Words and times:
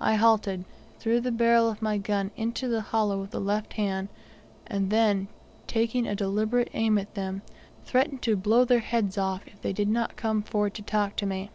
I 0.00 0.14
halted, 0.14 0.64
threw 1.00 1.18
the 1.20 1.32
barrel 1.32 1.68
of 1.68 1.82
my 1.82 1.98
gun 1.98 2.30
into 2.36 2.68
the 2.68 2.82
hollow 2.82 3.20
of 3.22 3.32
the 3.32 3.40
left 3.40 3.72
hand, 3.72 4.08
and 4.68 4.90
then, 4.90 5.26
taking 5.66 6.06
a 6.06 6.14
deliberate 6.14 6.70
aim 6.72 6.96
at 6.98 7.16
them, 7.16 7.42
threatened 7.84 8.22
to 8.22 8.36
blow 8.36 8.64
their 8.64 8.78
heads 8.78 9.18
off 9.18 9.42
if 9.48 9.60
they 9.60 9.72
did 9.72 9.88
not 9.88 10.14
come 10.14 10.44
forward 10.44 10.74
to 10.74 10.82
talk 10.82 11.16
to 11.16 11.26
me. 11.26 11.50